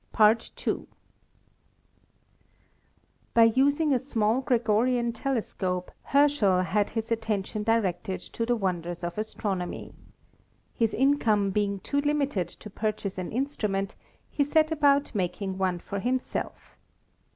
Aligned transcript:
20 0.13 0.33
ASTRONOMY 0.39 0.87
By 3.35 3.43
using 3.43 3.93
a 3.93 3.99
small 3.99 4.41
Gregorian 4.41 5.13
telescope 5.13 5.91
Herschel 6.05 6.61
had 6.63 6.89
his 6.89 7.11
attention 7.11 7.61
directed 7.61 8.19
to 8.21 8.43
the 8.47 8.55
wonders 8.55 9.03
of 9.03 9.19
astronomy. 9.19 9.93
His 10.73 10.95
in 10.95 11.19
come 11.19 11.51
being 11.51 11.81
too 11.81 12.01
limited 12.01 12.47
to 12.47 12.69
purchase 12.71 13.19
an 13.19 13.31
instrument, 13.31 13.93
he 14.31 14.43
set 14.43 14.71
about 14.71 15.13
making 15.13 15.59
one 15.59 15.77
for 15.77 15.99
himself. 15.99 16.75